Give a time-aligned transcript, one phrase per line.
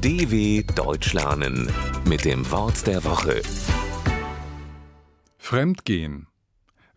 [0.00, 1.68] DW Deutsch lernen
[2.06, 3.42] mit dem Wort der Woche.
[5.38, 6.28] Fremdgehen.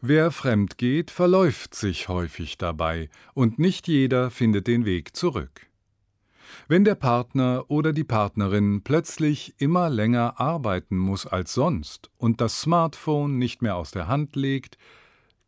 [0.02, 5.68] Wer fremd geht, verläuft sich häufig dabei, und nicht jeder findet den Weg zurück.
[6.68, 12.61] Wenn der Partner oder die Partnerin plötzlich immer länger arbeiten muss als sonst und das
[12.61, 14.77] Smartphone nicht mehr aus der Hand legt,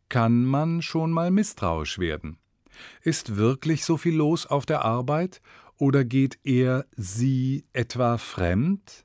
[0.08, 2.38] kann man schon mal misstrauisch werden.
[3.02, 5.40] Ist wirklich so viel los auf der Arbeit
[5.78, 9.04] oder geht er sie etwa fremd?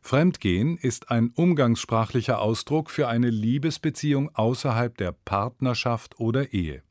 [0.00, 6.82] Fremdgehen ist ein umgangssprachlicher Ausdruck für eine Liebesbeziehung außerhalb der Partnerschaft oder Ehe.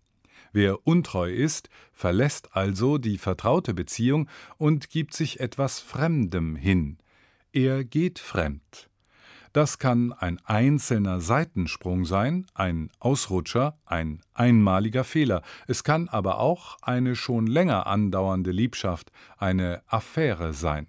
[0.53, 6.97] Wer untreu ist, verlässt also die vertraute Beziehung und gibt sich etwas Fremdem hin.
[7.51, 8.90] Er geht fremd.
[9.53, 15.41] Das kann ein einzelner Seitensprung sein, ein Ausrutscher, ein einmaliger Fehler.
[15.67, 20.87] Es kann aber auch eine schon länger andauernde Liebschaft, eine Affäre sein.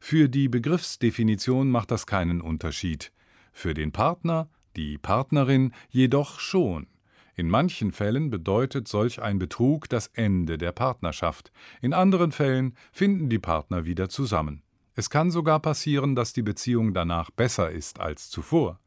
[0.00, 3.10] Für die Begriffsdefinition macht das keinen Unterschied.
[3.52, 6.88] Für den Partner, die Partnerin jedoch schon.
[7.36, 11.52] In manchen Fällen bedeutet solch ein Betrug das Ende der Partnerschaft.
[11.80, 14.62] In anderen Fällen finden die Partner wieder zusammen.
[14.98, 18.80] Es kann sogar passieren, dass die Beziehung danach besser ist als zuvor.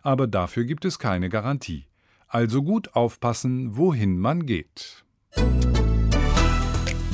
[0.00, 1.84] Aber dafür gibt es keine Garantie.
[2.28, 5.04] Also gut aufpassen, wohin man geht.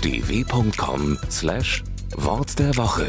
[0.01, 3.09] dw.com/wort der Woche